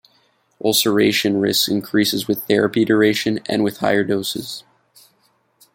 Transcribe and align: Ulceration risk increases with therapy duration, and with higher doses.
Ulceration 0.59 1.39
risk 1.39 1.69
increases 1.69 2.27
with 2.27 2.47
therapy 2.47 2.83
duration, 2.85 3.39
and 3.47 3.63
with 3.63 3.81
higher 3.81 4.03
doses. 4.03 4.63